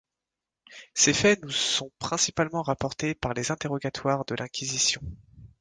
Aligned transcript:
Ces 0.95 1.13
faits 1.13 1.43
nous 1.43 1.51
sont 1.51 1.91
principalement 1.99 2.63
rapportés 2.63 3.13
par 3.13 3.35
les 3.35 3.51
interrogatoires 3.51 4.25
de 4.25 4.33
l’Inquisition. 4.33 4.99